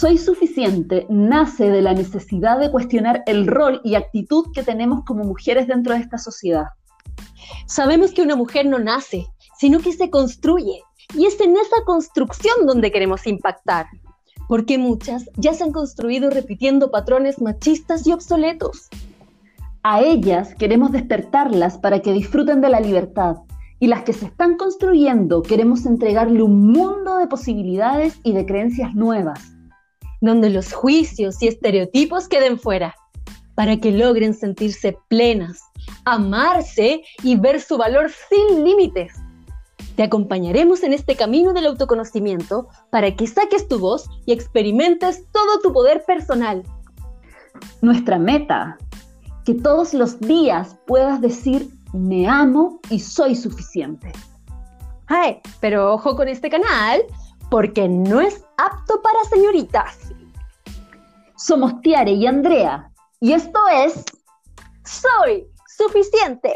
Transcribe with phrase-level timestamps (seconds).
[0.00, 5.24] Soy suficiente nace de la necesidad de cuestionar el rol y actitud que tenemos como
[5.24, 6.68] mujeres dentro de esta sociedad.
[7.66, 9.26] Sabemos que una mujer no nace,
[9.58, 10.80] sino que se construye.
[11.14, 13.88] Y es en esa construcción donde queremos impactar.
[14.48, 18.88] Porque muchas ya se han construido repitiendo patrones machistas y obsoletos.
[19.82, 23.36] A ellas queremos despertarlas para que disfruten de la libertad.
[23.78, 28.94] Y las que se están construyendo queremos entregarle un mundo de posibilidades y de creencias
[28.94, 29.59] nuevas.
[30.20, 32.94] Donde los juicios y estereotipos queden fuera,
[33.54, 35.60] para que logren sentirse plenas,
[36.04, 39.12] amarse y ver su valor sin límites.
[39.96, 45.60] Te acompañaremos en este camino del autoconocimiento para que saques tu voz y experimentes todo
[45.62, 46.62] tu poder personal.
[47.82, 48.78] Nuestra meta,
[49.44, 54.12] que todos los días puedas decir me amo y soy suficiente.
[55.06, 57.02] Ay, pero ojo con este canal,
[57.50, 60.09] porque no es apto para señoritas.
[61.42, 64.04] Somos Tiare y Andrea, y esto es
[64.84, 66.52] Soy suficiente.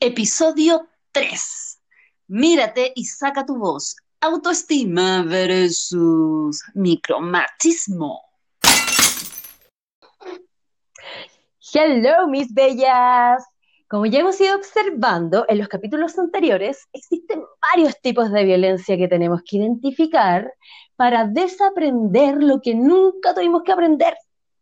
[0.00, 1.80] Episodio 3.
[2.28, 3.96] Mírate y saca tu voz.
[4.20, 8.20] Autoestima versus micromachismo.
[11.72, 13.51] Hello, mis bellas.
[13.92, 19.06] Como ya hemos ido observando en los capítulos anteriores, existen varios tipos de violencia que
[19.06, 20.50] tenemos que identificar
[20.96, 24.14] para desaprender lo que nunca tuvimos que aprender.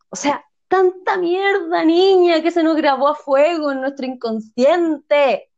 [0.08, 5.48] O sea, tanta mierda, niña, que se nos grabó a fuego en nuestro inconsciente.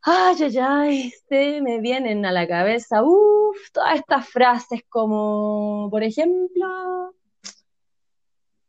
[0.00, 6.02] Ay, ay, ay, se me vienen a la cabeza, uff, todas estas frases como, por
[6.02, 7.12] ejemplo,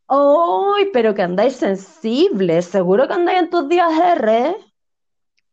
[0.10, 2.66] ¡Ay, pero que andáis sensibles!
[2.66, 4.56] ¿Seguro que andáis en tus días R?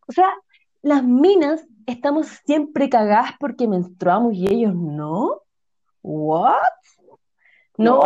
[0.09, 0.33] O sea,
[0.81, 5.43] las minas estamos siempre cagadas porque menstruamos y ellos no.
[6.03, 6.55] ¿What?
[7.77, 8.03] No,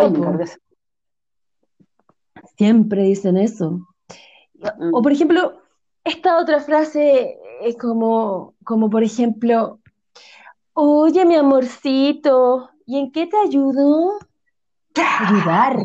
[2.57, 3.87] siempre dicen eso.
[4.93, 5.63] O por ejemplo,
[6.03, 9.79] esta otra frase es como, como por ejemplo,
[10.73, 14.19] oye mi amorcito, ¿y en qué te ayudo?
[14.97, 15.77] Ayudar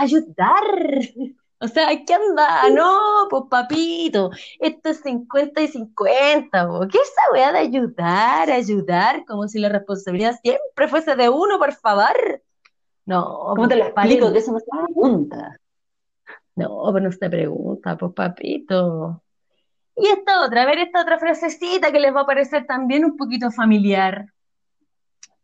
[0.00, 0.64] ayudar.
[1.62, 2.70] O sea, ¿qué anda?
[2.70, 9.24] No, pues papito, esto es 50 y 50, ¿qué es esa weá de ayudar, ayudar?
[9.26, 12.42] Como si la responsabilidad siempre fuese de uno, por favor.
[13.04, 14.32] No, ¿cómo te lo explico?
[14.32, 15.58] Que eso no se pregunta.
[16.56, 19.22] No, pero no se pregunta, pues papito.
[19.96, 23.18] Y esta otra, a ver, esta otra frasecita que les va a parecer también un
[23.18, 24.26] poquito familiar.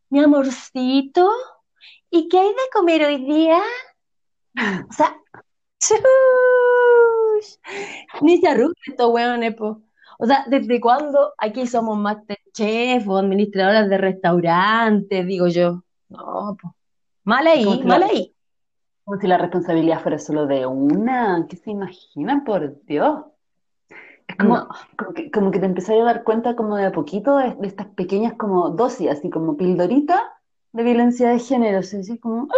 [0.08, 1.30] Mi amorcito,
[2.08, 3.60] ¿y qué hay de comer hoy día?
[4.56, 5.16] O sea,
[8.22, 9.82] ni se arruga estos weones, po.
[10.18, 15.26] O sea, ¿desde cuándo aquí somos masterchef o administradoras de restaurantes?
[15.26, 15.82] Digo yo.
[16.08, 16.72] No, pues.
[17.24, 18.34] Mal ahí, mal ahí.
[19.04, 21.46] Como si la responsabilidad fuera solo de una.
[21.48, 23.24] ¿Qué se imaginan, por Dios?
[24.26, 24.66] Es como,
[25.32, 28.70] como, que, te empezás a dar cuenta como de a poquito de, estas pequeñas como
[28.70, 30.40] dosis, así como pildorita
[30.72, 31.78] de violencia de género.
[31.78, 32.48] Así como,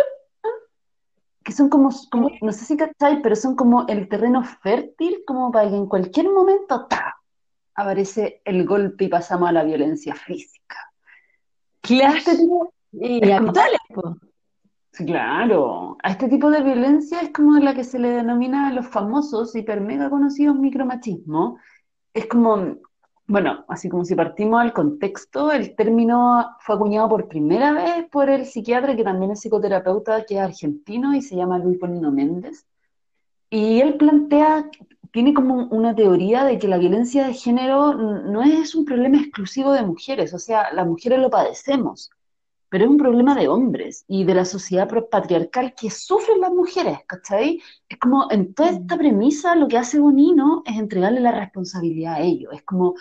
[1.48, 5.50] que son como, como no sé si cacháis, pero son como el terreno fértil, como
[5.50, 7.16] para que en cualquier momento ¡ta!
[7.74, 10.76] aparece el golpe y pasamos a la violencia física.
[11.80, 13.80] Claro, este tipo, y habituales,
[14.92, 18.86] Claro, a este tipo de violencia es como la que se le denomina a los
[18.86, 21.58] famosos, hiper mega conocidos micromachismo.
[22.12, 22.76] Es como
[23.28, 28.30] bueno, así como si partimos al contexto, el término fue acuñado por primera vez por
[28.30, 32.66] el psiquiatra que también es psicoterapeuta, que es argentino y se llama Luis Polino Méndez.
[33.50, 34.70] Y él plantea,
[35.12, 39.72] tiene como una teoría de que la violencia de género no es un problema exclusivo
[39.72, 42.10] de mujeres, o sea, las mujeres lo padecemos,
[42.70, 46.98] pero es un problema de hombres y de la sociedad patriarcal que sufren las mujeres,
[47.06, 47.60] ¿cachai?
[47.88, 48.98] Es como en toda esta mm.
[48.98, 52.94] premisa lo que hace Bonino es entregarle la responsabilidad a ellos, es como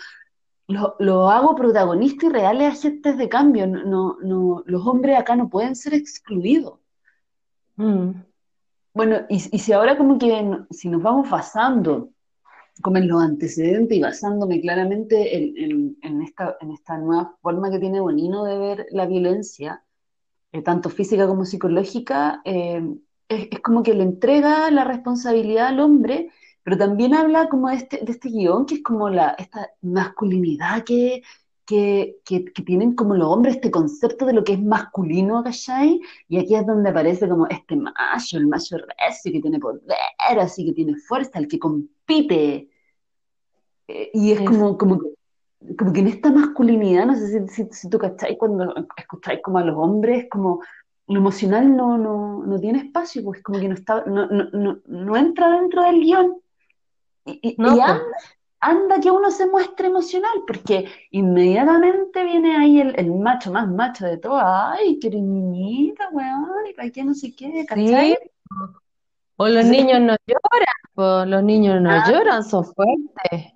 [0.68, 5.74] lo, hago protagonista y reales agentes de cambio, no, no, los hombres acá no pueden
[5.74, 6.78] ser excluidos.
[7.76, 8.10] Mm.
[8.92, 12.10] Bueno, y, si ahora como que si nos vamos basando
[12.82, 18.00] como en los antecedentes y basándome claramente en, esta, en esta nueva forma que tiene
[18.00, 19.82] Bonino de ver la violencia,
[20.52, 22.82] eh, tanto física como psicológica, eh,
[23.28, 26.30] es, como que le entrega la responsabilidad al hombre,
[26.68, 30.84] pero también habla como de este, de este guion, que es como la, esta masculinidad
[30.84, 31.22] que,
[31.64, 35.98] que, que, tienen como los hombres, este concepto de lo que es masculino, ¿cachai?
[36.28, 39.80] Y aquí es donde aparece como este macho, el macho recio que tiene poder,
[40.38, 42.68] así que tiene fuerza, el que compite.
[43.86, 45.00] Eh, y es como, como
[45.78, 49.64] como que en esta masculinidad, no sé si, si, tú cacháis cuando escucháis como a
[49.64, 50.60] los hombres, como
[51.06, 55.16] lo emocional no, no, no tiene espacio, pues como que no, está, no, no, no
[55.16, 56.42] entra dentro del guion.
[57.28, 58.00] Y, y, anda,
[58.60, 64.06] anda, que uno se muestre emocional, porque inmediatamente viene ahí el, el macho más macho
[64.06, 68.16] de todo, ay, qué niñita, weón, y para qué no sé qué, ¿cachai?
[69.36, 72.10] O los niños no lloran, pues los niños no ah.
[72.10, 73.52] lloran, son fuertes.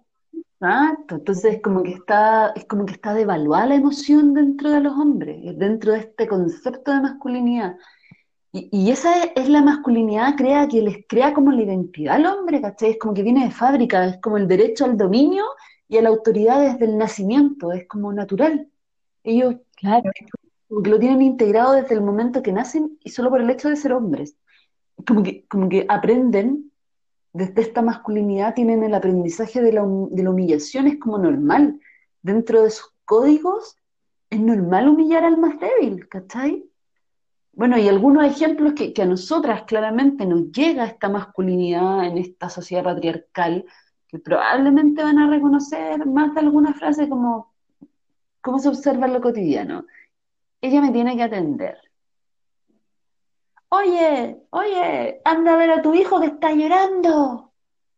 [0.61, 4.81] Exacto, entonces es como que está, es como que está devaluada la emoción dentro de
[4.81, 7.77] los hombres, dentro de este concepto de masculinidad.
[8.55, 12.91] Y, esa es, la masculinidad crea que les crea como la identidad al hombre, ¿cachai?
[12.91, 15.45] Es como que viene de fábrica, es como el derecho al dominio
[15.89, 18.69] y a la autoridad desde el nacimiento, es como natural.
[19.25, 20.11] Ellos claro.
[20.69, 23.95] lo tienen integrado desde el momento que nacen y solo por el hecho de ser
[23.95, 24.37] hombres.
[25.07, 26.73] Como que, como que aprenden
[27.33, 31.81] desde esta masculinidad tienen el aprendizaje de la, humillación, es como normal.
[32.21, 33.77] Dentro de sus códigos
[34.31, 36.65] es normal humillar al más débil, ¿cachai?
[37.53, 42.85] Bueno, y algunos ejemplos que, a nosotras claramente nos llega esta masculinidad en esta sociedad
[42.85, 43.65] patriarcal,
[44.09, 47.53] que probablemente van a reconocer más de alguna frase como,
[48.41, 49.87] ¿cómo se observa en lo cotidiano?
[50.61, 51.79] Ella me tiene que atender
[53.73, 57.53] oye, oye, anda a ver a tu hijo que está llorando.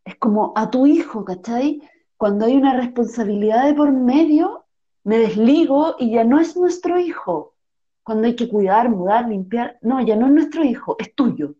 [0.04, 1.82] Es como a tu hijo, ¿cachai?
[2.16, 4.66] Cuando hay una responsabilidad de por medio,
[5.02, 7.53] me desligo y ya no es nuestro hijo.
[8.04, 11.54] Cuando hay que cuidar, mudar, limpiar, no, ya no es nuestro hijo, es tuyo.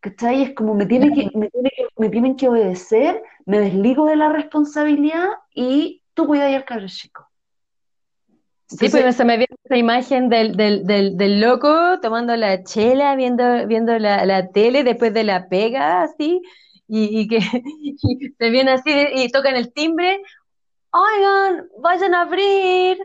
[0.00, 0.42] ¿Cachai?
[0.42, 1.48] Es como me, tiene que, me,
[1.96, 7.30] me tienen que obedecer, me desligo de la responsabilidad y tú cuidas al cabro chico.
[8.66, 13.14] Sí, pues se me viene esa imagen del, del, del, del, loco tomando la chela,
[13.14, 16.42] viendo, viendo la, la tele después de la pega, así,
[16.88, 17.40] y, y que
[18.38, 20.22] se viene así y tocan el timbre.
[20.90, 22.98] Oigan, vayan a abrir.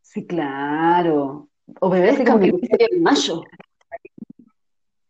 [0.00, 1.49] Sí, claro.
[1.80, 3.42] Obedezcan el mayo.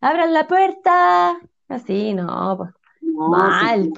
[0.00, 1.38] Abran la puerta.
[1.68, 2.70] Así, no, pues.
[3.12, 3.92] Mal.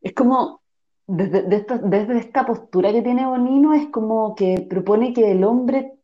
[0.00, 0.60] Es como,
[1.06, 5.94] desde, esta, desde esta postura que tiene Bonino es como que propone que el hombre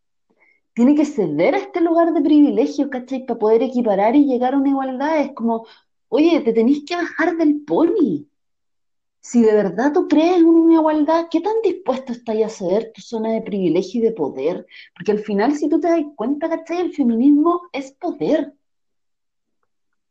[0.75, 3.25] tiene que ceder a este lugar de privilegio, ¿cachai?
[3.27, 5.21] Para poder equiparar y llegar a una igualdad.
[5.21, 5.67] Es como,
[6.09, 8.27] oye, te tenés que bajar del pony.
[9.25, 13.01] Si de verdad tú crees en una igualdad, ¿qué tan dispuesto estás a ceder tu
[13.01, 14.67] zona de privilegio y de poder?
[14.95, 16.83] Porque al final, si tú te das cuenta, ¿cachai?
[16.83, 18.53] El feminismo es poder.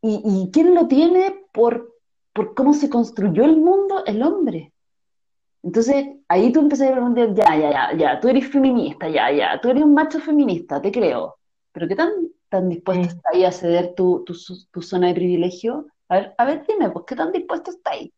[0.01, 1.93] ¿Y, y quién lo tiene por,
[2.33, 4.03] por cómo se construyó el mundo?
[4.07, 4.73] El hombre.
[5.61, 9.61] Entonces, ahí tú empezás a preguntar, ya, ya, ya, ya, tú eres feminista, ya, ya,
[9.61, 11.37] tú eres un macho feminista, te creo,
[11.71, 12.09] pero ¿qué tan,
[12.49, 15.85] tan dispuesto estás ahí a ceder tu, tu, zona de privilegio?
[16.09, 18.11] A ver, a ver, dime, pues, ¿qué tan dispuesto estás ahí?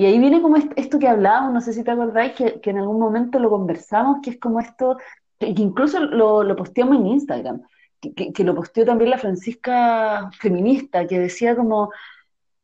[0.00, 2.98] Y ahí viene como esto que hablábamos, no sé si te acordáis, que, en algún
[2.98, 4.96] momento lo conversamos, que es como esto,
[5.38, 7.60] que, incluso lo, lo, posteamos en Instagram,
[8.00, 11.90] que, lo posteó también la Francisca feminista, que decía como,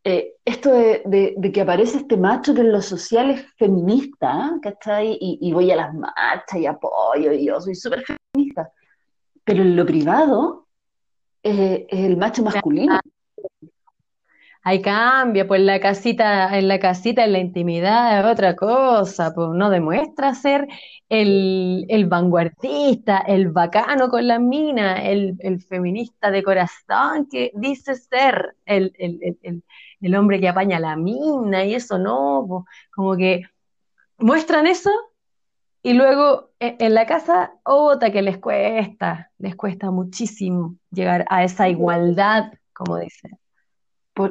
[0.03, 5.19] eh, esto de, que aparece este macho que en lo social es feminista, ¿cachai?
[5.21, 8.73] Y, y voy a las marchas y apoyo, y yo soy súper feminista.
[9.45, 10.69] Pero en lo privado
[11.43, 12.99] es el macho masculino.
[14.69, 19.51] Hay cambio, pues la casita, en la casita, en la intimidad es otra cosa, pues
[19.51, 20.67] no demuestra ser
[21.09, 27.95] el, el vanguardista, el bacano con la mina, el, el, feminista de corazón que dice
[27.95, 28.93] ser el,
[30.01, 33.43] el hombre que apaña la mina y eso no, como que
[34.19, 34.91] muestran eso
[35.83, 41.45] y luego e, en la casa, otra que les cuesta, les cuesta muchísimo llegar a
[41.45, 43.39] esa igualdad, como dicen.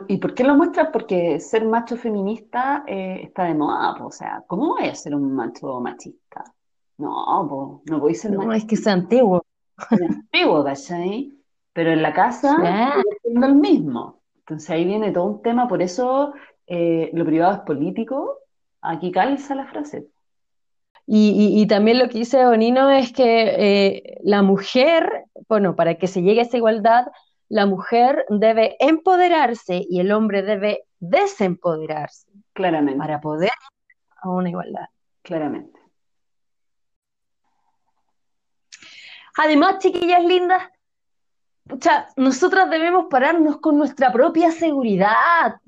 [0.08, 0.90] ¿Y por qué lo muestran?
[0.92, 5.34] Porque ser macho feminista eh, está de moda, o sea, ¿cómo voy a ser un
[5.34, 6.44] macho machista?
[6.98, 9.46] No, no voy a ser No, es que es antiguo.
[9.92, 11.34] Es antiguo, ¿cachai?
[11.74, 12.58] Pero en la casa
[13.24, 14.22] es lo mismo.
[14.40, 16.34] Entonces ahí viene todo un tema, por eso
[16.66, 18.40] eh, lo privado es político,
[18.82, 20.08] aquí calza la frase.
[21.08, 26.24] Y, también lo que dice Bonino es que eh, la mujer, bueno, para que se
[26.24, 27.06] llegue a esa igualdad,
[27.50, 32.28] la mujer debe empoderarse y el hombre debe desempoderarse.
[32.54, 32.98] Claramente.
[32.98, 33.52] Para poder
[34.22, 34.86] a una igualdad.
[35.22, 35.80] Claramente.
[39.38, 40.64] Además, chiquillas lindas,
[41.82, 45.60] sea, nosotras debemos pararnos con nuestra propia seguridad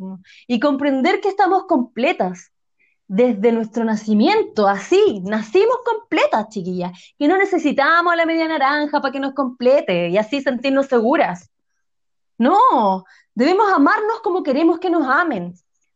[0.47, 2.51] y comprender que estamos completas
[3.07, 9.19] desde nuestro nacimiento, así, nacimos completas, chiquillas, que no necesitamos la media naranja para que
[9.19, 11.49] nos complete y así sentirnos seguras.
[12.37, 15.53] No, debemos amarnos como queremos que nos amen,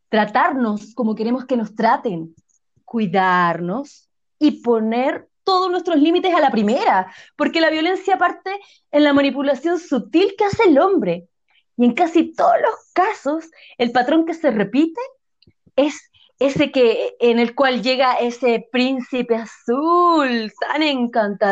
[0.10, 2.36] tratarnos como queremos que nos traten,
[2.83, 8.51] cuidarnos y poner todos nuestros límites a la primera, porque la violencia parte
[8.91, 11.27] en la manipulación sutil que hace el hombre.
[11.77, 15.01] Y en casi todos los casos, el patrón que se repite
[15.75, 21.45] es ese que en el cual llega ese príncipe azul tan encantador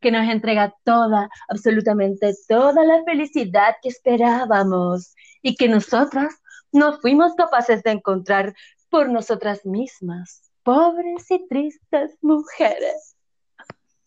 [0.00, 6.34] que nos entrega toda, absolutamente toda la felicidad que esperábamos y que nosotras
[6.72, 8.54] no fuimos capaces de encontrar
[8.88, 13.16] por nosotras mismas, pobres y tristes mujeres.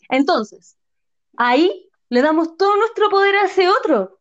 [0.10, 0.78] Entonces,
[1.38, 4.20] ahí le damos todo nuestro poder a ese otro,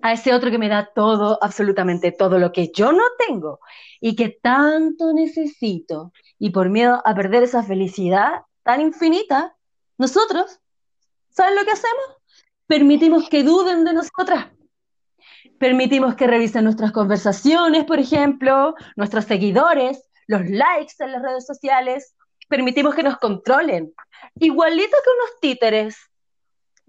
[0.00, 3.60] a ese otro que me da todo, absolutamente todo lo que yo no tengo
[4.00, 6.12] y que tanto necesito.
[6.38, 9.56] Y por miedo a perder esa felicidad tan infinita,
[9.98, 10.60] nosotros,
[11.30, 12.04] ¿saben lo que hacemos?
[12.66, 14.48] Permitimos que duden de nosotras.
[15.58, 22.14] Permitimos que revisen nuestras conversaciones, por ejemplo, nuestros seguidores, los likes en las redes sociales.
[22.48, 23.92] Permitimos que nos controlen.
[24.36, 25.96] Igualito que unos títeres,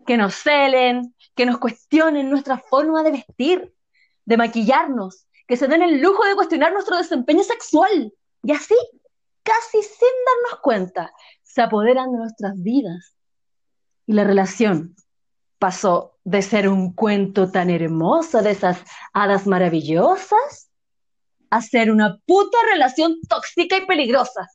[0.06, 3.74] que nos celen, que nos cuestionen nuestra forma de vestir,
[4.26, 8.14] de maquillarnos, que se den el lujo de cuestionar nuestro desempeño sexual.
[8.44, 8.76] Y así,
[9.44, 11.12] casi sin darnos cuenta,
[11.44, 13.16] se apoderan de nuestras vidas.
[14.12, 14.98] Y la relación
[15.58, 20.70] pasó de ser un cuento tan hermoso de esas hadas maravillosas
[21.50, 24.50] a ser una puta relación tóxica y peligrosa.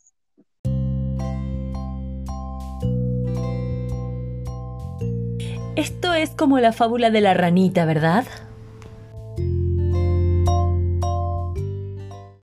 [5.74, 8.26] Esto es como la fábula de la ranita, ¿verdad?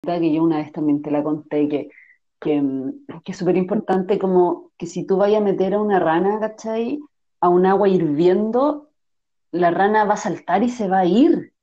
[0.02, 1.90] Que yo una vez también te la conté que,
[2.44, 2.62] que,
[3.26, 7.00] es súper importante como que si tú vayas a meter a una rana, ¿cachai?
[7.40, 8.90] A un agua hirviendo,
[9.52, 11.54] la rana va a saltar y se va a ir.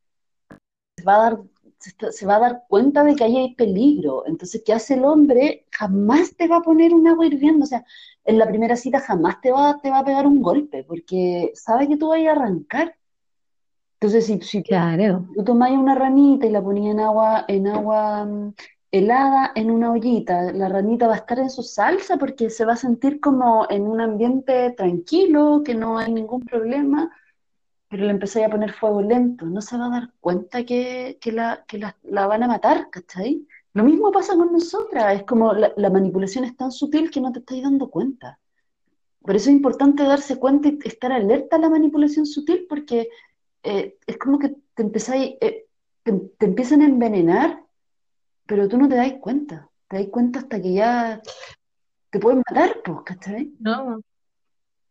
[0.97, 1.41] Se va a dar,
[1.79, 4.25] se va a dar cuenta de que ahí hay peligro.
[4.27, 5.67] Entonces, ¿qué hace el hombre?
[5.71, 7.65] Jamás te va a poner un agua hirviendo.
[7.65, 7.85] O sea,
[8.25, 11.89] en la primera cita jamás te va, te va a pegar un golpe, porque sabe
[11.89, 12.97] que tú vas a arrancar.
[14.01, 15.27] Entonces, si, si claro.
[15.35, 18.27] tú tomás una ranita y la ponías en agua, en agua
[18.93, 22.75] helada, en una ollita, la ranita va a estar en su salsa porque se va
[22.75, 27.11] a sentir como en un ambiente tranquilo, que no hay ningún problema,
[27.89, 31.65] pero le empezáis a poner fuego lento, no se va a dar cuenta que, la,
[31.67, 33.47] que la, la van a matar, ¿cachai?
[33.73, 37.39] Lo mismo pasa con nosotras, es como la, manipulación es tan sutil que no te
[37.39, 38.39] estás dando cuenta.
[39.23, 43.09] Por eso es importante darse cuenta y estar alerta a la manipulación sutil, porque
[43.63, 45.67] eh, es como que te, empezáis, eh,
[46.03, 47.63] te, empiezan a envenenar,
[48.51, 49.69] pero tú no te das cuenta.
[49.87, 51.23] Te das cuenta hasta que ya
[52.11, 53.53] te pueden matar, pues, ¿cachai?
[53.61, 54.01] No,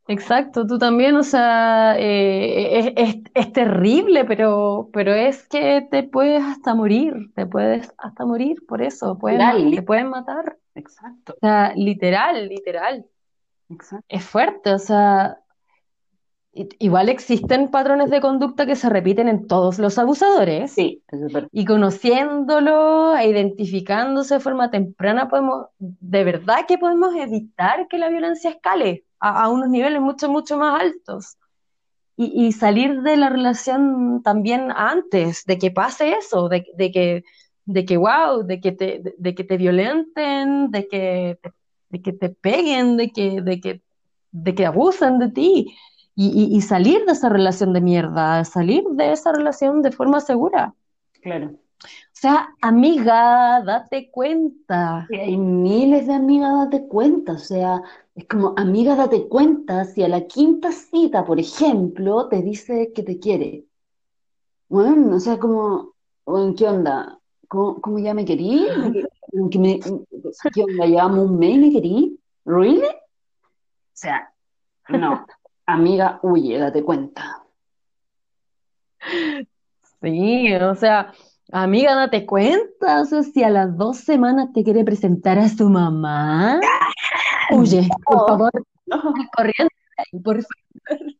[0.08, 2.96] Exacto, tú también, o sea, eh,
[3.36, 8.82] es, terrible, pero, pero es que te puedes hasta morir, te puedes hasta morir por
[8.82, 10.58] eso, pueden, te pueden matar.
[10.74, 11.34] Exacto.
[11.34, 13.06] O sea, literal, literal.
[13.70, 14.06] Exacto.
[14.10, 15.38] Es fuerte, o sea,
[16.80, 20.72] igual existen patrones de conducta que se repiten en todos los abusadores.
[20.72, 21.48] Sí, es.
[21.52, 28.10] Y conociéndolo e identificándose de forma temprana, podemos, de verdad que podemos evitar que la
[28.10, 31.38] violencia escale a, unos niveles mucho, mucho más altos.
[32.22, 37.24] Y, salir de la relación también antes de que pase eso, de, que,
[37.64, 41.54] de que, wow, de que te, de, que te violenten, de que te,
[41.90, 43.82] de que te peguen, de que, de que,
[44.32, 45.78] de que abusen de ti.
[46.22, 50.76] Y, y, salir de esa relación de mierda, salir de esa relación de forma segura.
[51.22, 51.52] Claro.
[51.82, 55.08] O sea, amiga, date cuenta.
[55.10, 57.32] hay miles de amigas, date cuenta.
[57.32, 57.82] O sea,
[58.16, 63.04] es como, amiga, date cuenta si a la quinta cita, por ejemplo, te dice que
[63.04, 63.64] te quiere.
[64.68, 65.94] Bueno, o sea, como,
[66.26, 67.18] bueno, ¿qué onda?
[67.48, 68.68] ¿Cómo, ya me querí?
[69.52, 70.86] ¿Qué, me, ¿Qué onda?
[70.86, 72.20] Llevamos un mes y me querí.
[72.44, 72.84] ¿Really?
[72.84, 74.34] O sea,
[74.90, 75.26] no.
[75.72, 77.44] Amiga, huye, date cuenta.
[80.02, 81.14] Sí, o sea,
[81.52, 83.02] amiga, date cuenta.
[83.02, 86.60] O sea, si a las dos semanas te quiere presentar a su mamá,
[87.52, 88.52] Huye, por favor,
[88.88, 89.14] no.
[89.36, 89.70] corriendo,
[90.24, 91.14] por favor.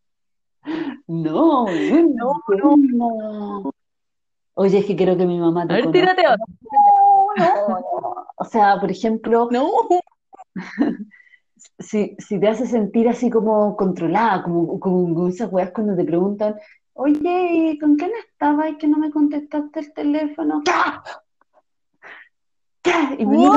[1.06, 3.72] No, no, no, no.
[4.56, 6.46] Oye, es que quiero que mi mamá te A ver, tírate otro.
[7.38, 9.70] No, no, O sea, por ejemplo, no.
[11.80, 16.56] si, si te hace sentir así como controlada, como, como esas weas cuando te preguntan,
[16.94, 20.62] oye, ¿con quién estaba y que no me contestaste el teléfono?
[20.66, 20.72] ¿Qué?
[22.82, 23.16] ¿Qué?
[23.20, 23.48] Y me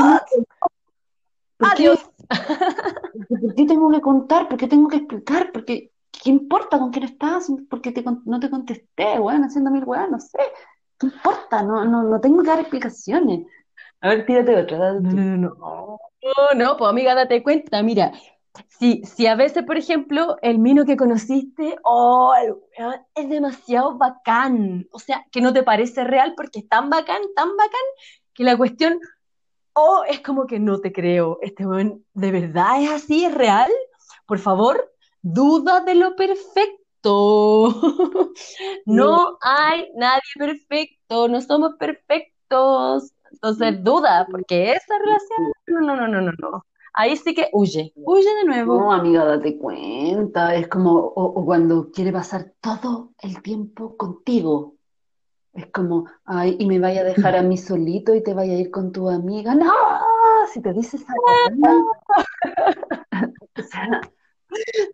[1.58, 2.10] Adiós.
[3.28, 4.48] ¿Por qué tengo que contar?
[4.48, 5.50] ¿Por qué tengo que explicar?
[5.52, 7.50] Porque ¿qué importa con quién estás?
[7.68, 10.38] Porque te, no te contesté, weón, haciendo mil weón, no sé.
[10.98, 11.62] ¿Qué importa?
[11.62, 13.46] No, no, no tengo que dar explicaciones.
[14.02, 15.98] A ver, tírate otra, dale No, no,
[16.54, 18.12] no, pues amiga, date cuenta, mira,
[18.66, 22.34] si, si a veces, por ejemplo, el mino que conociste, oh,
[23.14, 27.56] es demasiado bacán, o sea, que no te parece real porque es tan bacán, tan
[27.56, 27.80] bacán,
[28.34, 28.98] que la cuestión,
[29.72, 33.70] oh, es como que no te creo, este weón, ¿de verdad es así, es real?
[34.26, 34.92] Por favor,
[35.22, 36.78] duda de lo perfecto.
[38.86, 43.12] No hay nadie perfecto, no somos perfectos.
[43.32, 46.64] Entonces duda, porque esa relación, no, no, no, no, no, no.
[46.94, 48.78] Ahí sí que huye, huye de nuevo.
[48.78, 50.54] No, amiga, date cuenta.
[50.54, 54.74] Es como, o, o cuando quiere pasar todo el tiempo contigo.
[55.54, 58.58] Es como, ay, y me vaya a dejar a mí solito y te vaya a
[58.58, 59.54] ir con tu amiga.
[59.54, 59.72] No,
[60.52, 61.04] si te dices
[63.58, 64.00] o sea,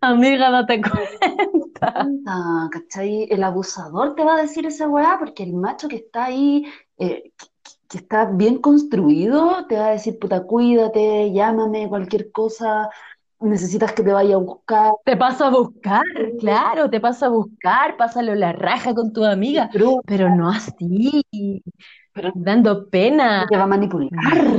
[0.01, 2.07] Amiga, date cuenta.
[2.71, 3.27] ¿cachai?
[3.29, 6.65] El abusador te va a decir esa weá porque el macho que está ahí,
[6.97, 7.31] eh,
[7.89, 12.89] que, está bien construido, te va a decir, puta, cuídate, llámame, cualquier cosa,
[13.39, 14.93] necesitas que te vaya a buscar.
[15.03, 16.03] Te paso a buscar,
[16.39, 21.25] claro, te paso a buscar, pásalo la raja con tu amiga, Pero, pero no así,
[22.13, 23.47] pero dando pena.
[23.49, 24.11] te va a manipular,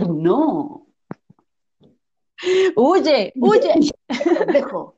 [0.08, 0.86] no.
[2.74, 3.92] Huye, huye.
[4.52, 4.96] Dejo.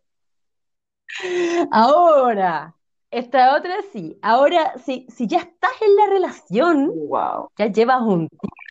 [1.71, 2.75] Ahora,
[3.13, 4.19] esta otra sí.
[4.23, 7.49] Ahora, si, si ya estás en la relación, Wow.
[7.57, 8.29] ya llevas un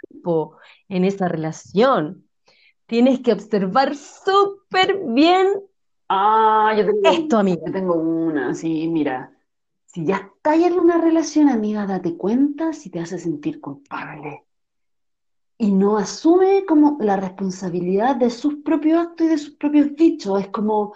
[0.09, 0.57] tiempo
[0.89, 2.27] en esa relación,
[2.87, 5.47] tienes que observar súper bien
[6.09, 7.61] Ah, yo tengo, esto, amiga.
[7.65, 9.31] yo tengo una, sí, mira.
[9.85, 14.43] Si ya estás en una relación, amiga, date cuenta si te hace sentir culpable.
[15.57, 20.41] Y no asume como la responsabilidad de sus propios actos y de sus propios dichos.
[20.41, 20.93] Es como,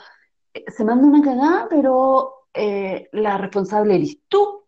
[0.53, 4.63] eh, se manda una cagada, pero eh, la responsable eres tú.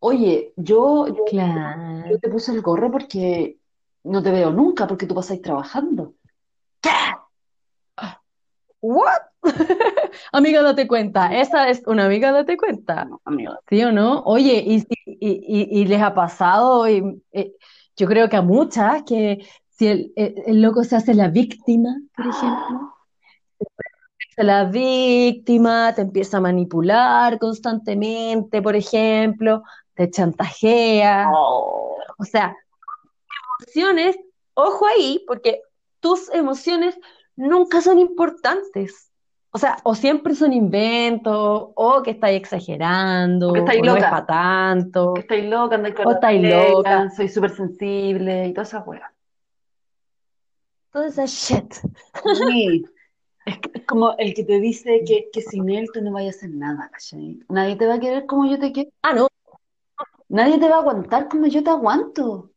[0.00, 2.08] Oye, yo, yo, Claro.
[2.10, 3.58] yo te puse el gorro porque
[4.04, 6.14] no te veo nunca, porque tú pasáis trabajando.
[6.80, 6.90] ¿Qué?
[8.80, 9.22] ¿What?
[10.32, 11.34] Amiga, date cuenta.
[11.40, 13.04] Esa es una amiga, date cuenta.
[13.06, 13.58] No, amiga.
[13.68, 14.20] ¿Sí o no?
[14.24, 17.54] Oye, y, y, y- y les ha pasado, y, eh,
[17.96, 21.96] yo creo que a muchas, que si el, el- el loco se hace la víctima,
[22.14, 22.92] por ejemplo,
[24.36, 29.62] la víctima, te empieza a manipular constantemente, por ejemplo,
[29.94, 31.28] te chantajea.
[31.32, 31.96] Oh.
[32.18, 32.56] O sea,
[33.60, 34.16] emociones,
[34.54, 35.60] ojo ahí, porque
[36.00, 36.98] tus emociones
[37.36, 39.10] nunca son importantes.
[39.50, 43.92] O sea, o siempre son inventos, o que estáis exagerando, O que estáis o no
[43.92, 44.10] es loca.
[44.10, 45.14] para tanto.
[45.14, 47.10] que estáis loca, andáis con O estáis loca.
[47.10, 49.12] soy súper sensible y toda esa wea.
[50.92, 51.72] Toda esa shit.
[51.72, 52.84] Sí.
[53.46, 56.36] Es, que- es como el que te dice que, que sin él tú no vayas
[56.36, 57.40] a hacer nada, ¿cachai?
[57.48, 58.90] Nadie te va a querer como yo te quiero.
[59.02, 59.28] Ah, no.
[60.28, 62.50] Nadie te va a aguantar como yo te aguanto.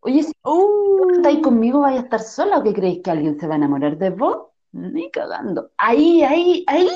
[0.00, 3.46] Oye, si Uh, estáis conmigo, vais a estar sola o qué creéis que alguien se
[3.46, 4.48] va a enamorar de vos?
[4.72, 5.70] Ni cagando.
[5.76, 6.88] Ahí, ahí, ahí,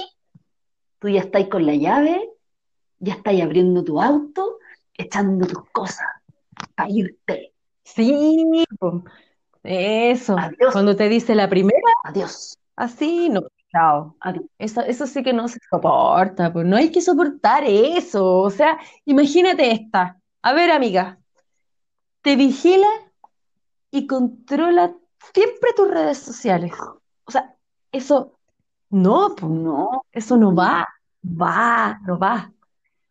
[0.99, 2.31] tú ya estáis con la llave,
[2.99, 4.59] ya estáis abriendo tu auto,
[4.95, 6.07] echando tus cosas
[6.75, 7.53] para irte.
[7.85, 8.65] sí.
[9.63, 10.37] Eso.
[10.39, 10.73] Adiós.
[10.73, 12.59] Cuando te dice la primera, Adiós.
[12.77, 13.43] Así, no.
[13.73, 14.17] Chao.
[14.21, 14.45] Adiós.
[14.59, 18.25] Eso, eso sí que no se soporta, pues no hay que soportar eso.
[18.41, 20.21] O sea, imagínate esta.
[20.43, 21.19] A ver, amiga,
[22.23, 22.89] te vigila
[23.91, 24.95] y controla
[25.35, 26.73] siempre tus redes sociales.
[27.25, 27.57] O sea,
[27.93, 28.39] eso
[28.91, 30.87] no, pues, No, eso no va,
[31.25, 32.53] va, no va.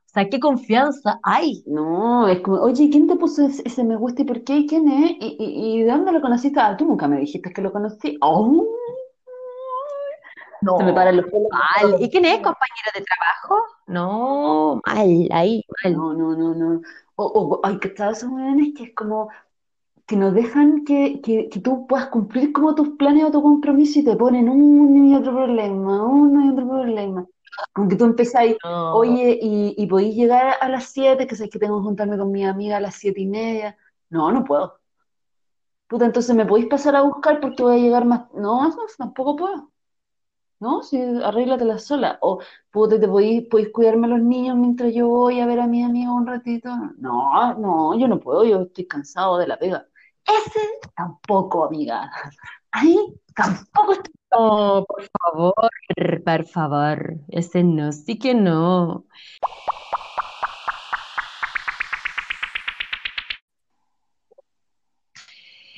[0.08, 1.63] O sea, ¿qué confianza hay?
[1.67, 4.58] No, es como, oye, ¿quién te puso ese, ese me gusta y por qué?
[4.60, 5.12] ¿Y quién es?
[5.19, 6.60] ¿Y, y, y de dónde lo conociste?
[6.60, 8.17] Ah, tú nunca me dijiste que lo conocí.
[8.21, 8.65] ¡Oh!
[10.78, 11.49] Se me paran los pelos.
[11.52, 12.02] Mal.
[12.02, 12.36] ¿Y quién es?
[12.36, 13.63] ¿Compañera de trabajo?
[13.88, 15.93] No, mal, ahí, mal.
[15.93, 16.82] No, no, no, no.
[17.15, 18.30] O, o hay que estar esos
[18.76, 19.30] que es como
[20.08, 23.99] que no dejan que, que, que tú puedas cumplir como tus planes o tu compromiso
[23.99, 27.26] y te ponen uno y otro problema, uno y otro problema.
[27.73, 28.97] Como que tú empezáis, No.
[28.97, 32.32] oye, y, y podéis llegar a las 7, que sé que tengo que juntarme con
[32.32, 33.78] mi amiga a las siete y media.
[34.10, 34.80] No, no puedo.
[35.88, 38.32] Puta, entonces me podéis pasar a buscar porque voy a llegar más.
[38.34, 39.72] No, eso tampoco puedo.
[40.63, 40.82] ¿No?
[40.82, 42.17] Si arréglatela sola.
[42.21, 42.39] O
[42.71, 45.84] puta, te podéis, podéis cuidarme a los niños mientras yo voy a ver a mi
[45.84, 46.69] amiga un ratito.
[46.97, 49.86] No, no, yo no puedo, yo estoy cansado de la pega.
[50.26, 50.62] Ese
[50.95, 52.10] tampoco, amiga.
[52.71, 52.97] Ahí
[53.36, 54.13] tampoco estoy.
[54.32, 55.54] No, por favor,
[56.26, 59.06] por favor, ese no, sí que no.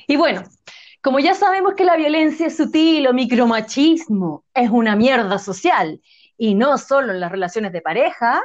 [0.06, 0.44] Y bueno,
[1.06, 6.00] como ya sabemos que la violencia es sutil o micromachismo es una mierda social
[6.36, 8.42] y no solo en las relaciones de pareja,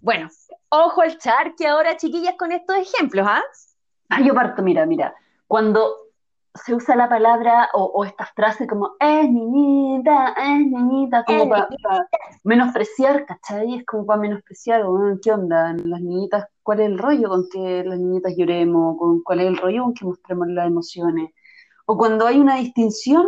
[0.00, 0.28] bueno,
[0.68, 3.42] ojo al charque ahora, chiquillas, con estos ejemplos, ¿ah?
[4.10, 5.12] Ah, yo parto, mira, mira.
[5.48, 5.92] cuando
[6.54, 11.68] se usa la palabra o, o esta frase como es niñita, es niñita, como para
[12.44, 13.74] menospreciar, ¿cachai?
[13.74, 15.72] Es como para menospreciar, "Oh, ¿qué onda?
[15.72, 18.96] Las niñitas, ¿cuál es el rollo con que las niñitas lloremos?
[18.98, 21.30] ¿Con cuál es el rollo con que mostremos las emociones?
[21.90, 23.26] O cuando hay una distinción,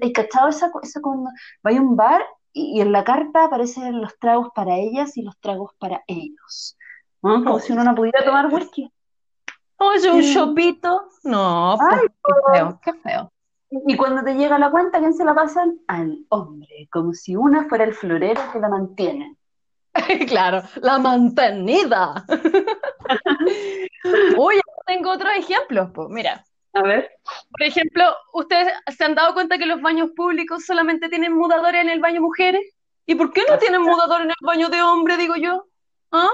[0.00, 1.28] ¿hay cachado esa, esa cuando
[1.66, 2.22] va a un bar
[2.54, 6.76] y, y en la carta aparecen los tragos para ellas y los tragos para ellos?
[7.22, 7.44] ¿no?
[7.44, 8.90] Como si uno no pudiera tomar whisky.
[9.76, 10.34] Oye, un Sí.
[10.34, 11.08] chopito.
[11.24, 13.32] No, pues, qué feo, qué feo.
[13.70, 15.78] Y cuando te llega la cuenta, ¿a ¿quién se la pasan?
[15.86, 19.36] Al hombre, como si una fuera el florero que la mantiene.
[20.28, 22.24] Claro, la mantenida.
[24.38, 26.08] Uy, tengo otros ejemplos, pues.
[26.08, 26.44] Mira,
[26.78, 27.10] A ver.
[27.50, 31.90] por ejemplo, ¿ustedes se han dado cuenta que los baños públicos solamente tienen mudadores en
[31.90, 32.62] el baño mujeres?
[33.06, 35.66] ¿Y por qué no tienen mudador en el baño de hombre, digo yo?
[36.12, 36.28] ¿Ah?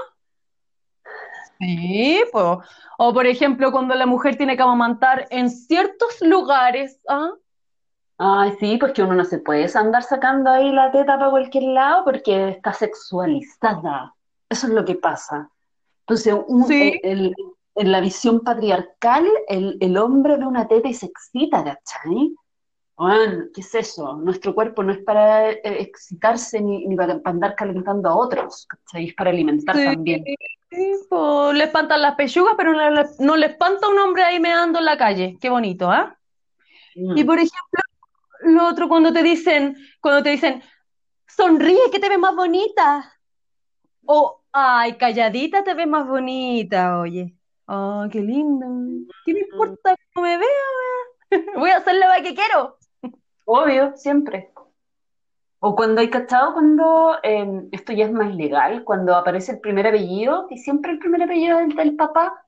[1.59, 2.57] Sí, pues.
[2.97, 7.31] O por ejemplo, cuando la mujer tiene que amamantar en ciertos lugares, ¿ah?
[8.17, 11.63] Ay, sí, pues que uno no se puede andar sacando ahí la teta para cualquier
[11.63, 14.13] lado porque está sexualizada.
[14.49, 15.49] Eso es lo que pasa.
[16.01, 16.99] Entonces, un- Sí.
[17.03, 17.33] el-
[17.75, 22.33] en la visión patriarcal, el, el hombre ve una teta y se excita, ¿cachai?
[22.97, 24.15] Bueno, ¿qué es eso?
[24.15, 29.09] Nuestro cuerpo no es para eh, excitarse ni, ni para, andar calentando a otros, ¿cachai?
[29.09, 30.23] Es para alimentar Sí, también.
[30.69, 34.39] sí, po, le espantan las pechugas, pero no le, no le espanta un hombre ahí
[34.39, 35.37] meando en la calle.
[35.41, 36.17] Qué bonito, ¿ah?
[36.95, 37.17] Mm.
[37.17, 37.81] Y por ejemplo,
[38.43, 40.63] lo otro cuando te dicen, cuando te dicen,
[41.27, 43.13] sonríe que te ves más bonita.
[44.05, 47.34] O, ay, calladita te ves más bonita, oye.
[47.67, 48.65] Ay, qué lindo.
[49.25, 51.31] ¿Qué me importa cómo me vea?
[51.55, 52.77] Voy a hacer la que quiero.
[53.45, 54.51] Obvio, siempre.
[55.59, 59.87] O cuando hay cachado, cuando eh, esto ya es más legal, cuando aparece el primer
[59.87, 62.45] apellido, y siempre el primer apellido es el del papá,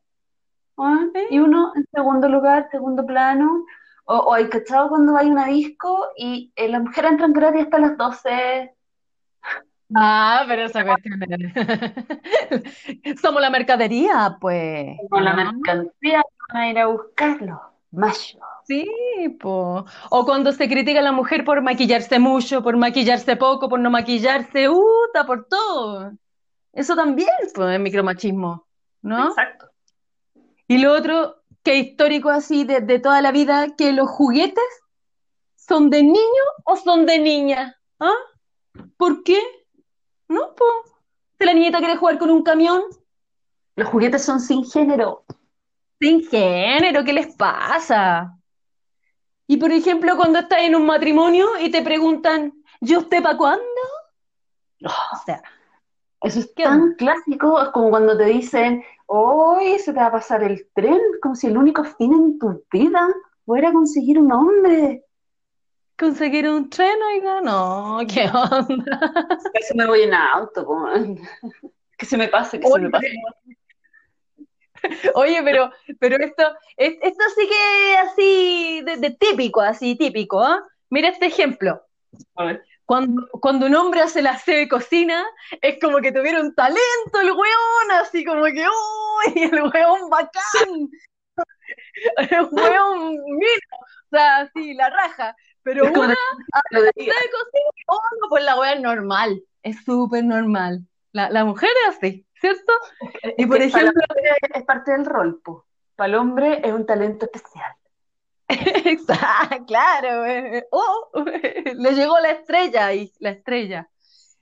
[0.77, 1.06] ¿ah?
[1.30, 3.65] Y uno en segundo lugar, segundo plano.
[4.06, 7.80] O, o hay cachado cuando hay una disco y eh, las mujeres entran gratis hasta
[7.80, 8.76] las 12.
[9.95, 11.54] Ah, pero esa cuestión es-
[13.21, 14.97] Somos la mercadería, pues.
[15.10, 15.54] Con la ¿no?
[15.54, 16.21] mercancía
[16.54, 17.62] van a ir a buscarlo.
[17.91, 18.39] Mayo.
[18.65, 18.86] Sí,
[19.39, 19.86] po.
[20.10, 23.89] O cuando se critica a la mujer por maquillarse mucho, por maquillarse poco, por no
[23.89, 26.12] maquillarse, uta, por todo.
[26.73, 28.67] Eso también, pues, es micromachismo,
[29.02, 29.30] ¿no?
[29.30, 29.67] Exacto.
[30.67, 34.63] Y lo otro, que histórico así de, de toda la vida, que los juguetes
[35.56, 37.78] son de niño o son de niña.
[38.02, 38.13] ¿Ah?
[38.97, 39.39] ¿Por qué?
[40.29, 40.93] No, pues.
[41.39, 42.81] Si la niñita quiere jugar con un camión,
[43.77, 45.23] Los juguetes son sin género.
[45.99, 48.35] sin género, ¿qué les pasa?
[49.47, 53.63] Y por ejemplo, cuando estás en un matrimonio y te preguntan, ¿y usted para cuándo?
[54.85, 55.41] O sea,
[56.21, 56.95] Eso es ¿Qué tan onda?
[56.97, 61.35] clásico, es como cuando te dicen, hoy se te va a pasar el tren, como
[61.35, 63.07] si el único fin en tu vida
[63.45, 65.05] fuera conseguir un hombre.
[65.97, 67.41] ¿Conseguir un tren, oiga?
[67.41, 68.99] No, ¿qué onda?
[69.53, 70.88] Casi me voy en auto, po.
[71.97, 73.07] que se me pase, que se me pase.
[75.15, 76.43] Oye, pero, pero esto,
[76.75, 80.63] es- esto sí que así, de, de típico, así típico, ¿ah?
[80.89, 81.83] Mira este ejemplo.
[82.36, 82.63] A ver.
[82.86, 85.25] Cuando, cuando un hombre hace la aseo de cocina,
[85.62, 89.43] es como que tuviera un talento el weón, así como que, ¡uy!
[89.51, 90.89] El weón bacán.
[92.17, 95.36] El weón, mira, o sea, así, la raja.
[95.67, 96.15] Pero Es una
[96.71, 100.80] Lo de- de cocina, oh, no, pues la weá es normal, es súper normal.
[101.12, 102.71] La, la mujer es así, ¿cierto?
[103.38, 104.03] Y por es que para ejemplo,
[104.53, 105.41] es parte del rol.
[105.97, 107.73] Para el hombre es un talento especial.
[108.47, 110.25] Exacto, claro.
[110.25, 111.10] eh, Oh,
[111.75, 113.89] le llegó la estrella y la estrella.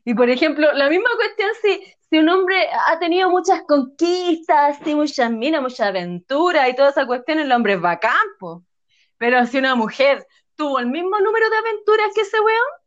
[0.03, 4.93] Y por ejemplo, la misma cuestión si, si un hombre ha tenido muchas conquistas, y
[4.93, 8.63] muchas minas, mucha aventura y toda esa cuestión, el hombre es bacán, po.
[9.17, 12.85] Pero si una mujer tuvo el mismo número de aventuras que ese weón,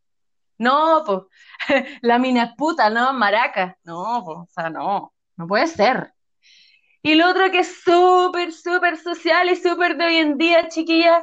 [0.58, 1.20] no, pues,
[2.02, 3.78] la mina es puta, no, maraca.
[3.84, 6.12] No, pues, o sea, no, no puede ser.
[7.02, 11.22] Y lo otro que es súper, súper social y súper de hoy en día, chiquillas,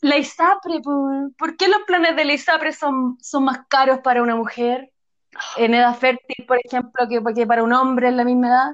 [0.00, 1.30] la ISAPRE, po.
[1.38, 4.92] ¿por qué los planes de la ISAPRE son, son más caros para una mujer
[5.56, 8.70] en edad fértil, por ejemplo, que, que para un hombre en la misma edad?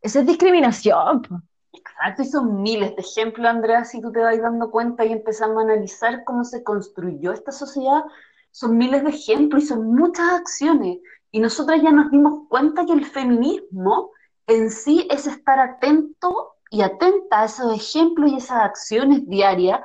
[0.00, 1.42] Esa es discriminación, po.
[1.76, 5.58] Exacto, y son miles de ejemplos, Andrea, si tú te vas dando cuenta y empezamos
[5.58, 8.04] a analizar cómo se construyó esta sociedad,
[8.50, 10.98] son miles de ejemplos y son muchas acciones.
[11.30, 14.10] Y nosotras ya nos dimos cuenta que el feminismo
[14.46, 19.80] en sí es estar atento y atenta a esos ejemplos y esas acciones diarias,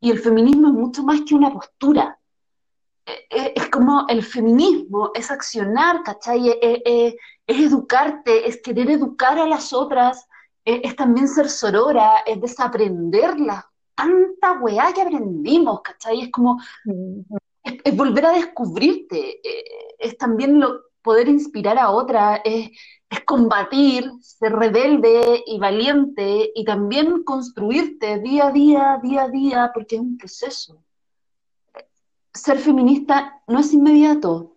[0.00, 2.18] y el feminismo es mucho más que una postura.
[3.06, 6.50] Eh, eh, Es como el feminismo, es accionar, ¿cachai?
[6.60, 10.26] Eh, Es educarte, es querer educar a las otras
[10.66, 16.22] es, también ser sorora, es desaprender la tanta weá que aprendimos, ¿cachai?
[16.22, 16.60] Es como,
[17.62, 19.64] es, volver a descubrirte, eh,
[19.98, 22.70] es también lo, poder inspirar a otra, es,
[23.08, 29.70] es combatir, ser rebelde y valiente y también construirte día a día, día a día,
[29.72, 30.82] porque es un proceso.
[32.34, 34.56] Ser feminista no es inmediato,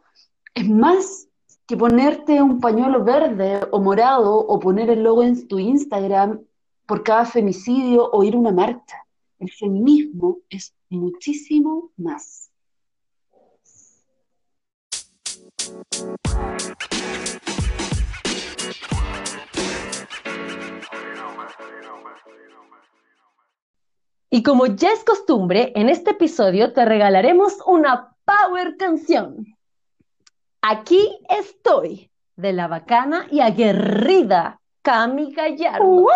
[0.55, 1.28] es más
[1.69, 6.41] que ponerte un pañuelo verde o morado o poner el logo en tu Instagram
[6.87, 9.05] por cada femicidio o ir a una marcha.
[9.37, 12.49] El feminismo es muchísimo más.
[24.31, 29.58] Y como ya es costumbre, en este episodio te regalaremos una power canción.
[30.61, 36.07] Aquí estoy, de la bacana y aguerrida Cami Gallardo.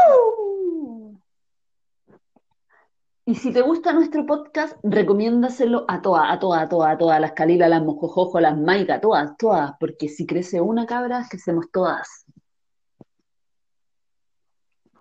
[3.25, 7.21] Y si te gusta nuestro podcast, recomiéndaselo a todas, a todas, a todas, a todas,
[7.21, 12.25] las calilas, las mojojojo, las maicas, todas, todas, porque si crece una cabra, crecemos todas.